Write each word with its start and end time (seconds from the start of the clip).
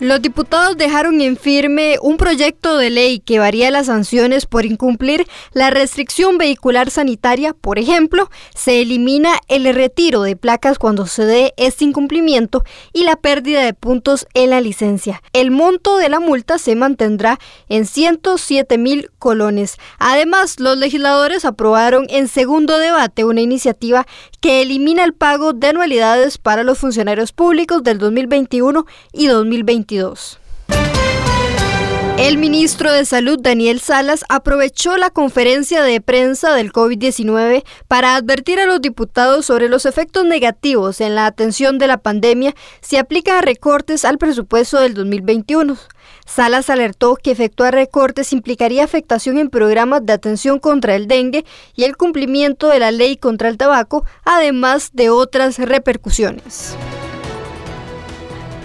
Los 0.00 0.20
diputados 0.20 0.76
dejaron 0.76 1.20
en 1.20 1.36
firme 1.36 1.98
un 2.02 2.16
proyecto 2.16 2.76
de 2.76 2.90
ley 2.90 3.20
que 3.20 3.38
varía 3.38 3.70
las 3.70 3.86
sanciones 3.86 4.44
por 4.44 4.66
incumplir 4.66 5.24
la 5.52 5.70
restricción 5.70 6.36
vehicular 6.36 6.90
sanitaria. 6.90 7.54
Por 7.54 7.78
ejemplo, 7.78 8.28
se 8.56 8.82
elimina 8.82 9.38
el 9.46 9.72
retiro 9.72 10.22
de 10.22 10.34
placas 10.34 10.80
cuando 10.80 11.06
se 11.06 11.24
dé 11.24 11.54
este 11.56 11.84
incumplimiento 11.84 12.64
y 12.92 13.04
la 13.04 13.14
pérdida 13.14 13.62
de 13.62 13.72
puntos 13.72 14.26
en 14.34 14.50
la 14.50 14.60
licencia. 14.60 15.22
El 15.32 15.52
monto 15.52 15.96
de 15.96 16.08
la 16.08 16.18
multa 16.18 16.58
se 16.58 16.74
mantendrá 16.74 17.38
en 17.68 17.86
107 17.86 18.78
mil 18.78 19.12
colones. 19.20 19.76
Además, 20.00 20.58
los 20.58 20.76
legisladores 20.76 21.44
aprobaron 21.44 22.06
en 22.08 22.26
segundo 22.26 22.78
debate 22.78 23.24
una 23.24 23.42
iniciativa 23.42 24.08
que 24.40 24.60
elimina 24.60 25.04
el 25.04 25.14
pago 25.14 25.52
de 25.52 25.68
anualidades 25.68 26.36
para 26.38 26.64
los 26.64 26.78
funcionarios 26.78 27.30
públicos 27.32 27.84
del 27.84 27.98
2021 27.98 28.86
y 29.12 29.28
2022. 29.28 29.83
El 32.16 32.38
ministro 32.38 32.92
de 32.92 33.04
Salud, 33.04 33.38
Daniel 33.40 33.80
Salas, 33.80 34.24
aprovechó 34.28 34.96
la 34.96 35.10
conferencia 35.10 35.82
de 35.82 36.00
prensa 36.00 36.54
del 36.54 36.72
COVID-19 36.72 37.64
para 37.88 38.14
advertir 38.14 38.60
a 38.60 38.66
los 38.66 38.80
diputados 38.80 39.46
sobre 39.46 39.68
los 39.68 39.84
efectos 39.84 40.24
negativos 40.24 41.00
en 41.00 41.16
la 41.16 41.26
atención 41.26 41.76
de 41.78 41.88
la 41.88 41.98
pandemia 41.98 42.54
si 42.80 42.98
aplica 42.98 43.40
recortes 43.40 44.04
al 44.04 44.18
presupuesto 44.18 44.80
del 44.80 44.94
2021. 44.94 45.76
Salas 46.24 46.70
alertó 46.70 47.16
que 47.16 47.32
efectuar 47.32 47.74
recortes 47.74 48.32
implicaría 48.32 48.84
afectación 48.84 49.36
en 49.36 49.50
programas 49.50 50.06
de 50.06 50.12
atención 50.12 50.60
contra 50.60 50.94
el 50.94 51.08
dengue 51.08 51.44
y 51.74 51.82
el 51.82 51.96
cumplimiento 51.96 52.68
de 52.68 52.78
la 52.78 52.92
ley 52.92 53.16
contra 53.16 53.48
el 53.48 53.58
tabaco, 53.58 54.04
además 54.24 54.90
de 54.92 55.10
otras 55.10 55.58
repercusiones. 55.58 56.76